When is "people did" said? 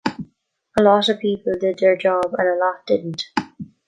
1.19-1.77